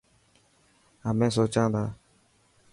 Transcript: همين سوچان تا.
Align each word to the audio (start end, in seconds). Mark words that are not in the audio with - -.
همين 1.05 1.29
سوچان 1.35 1.71
تا. 1.73 1.83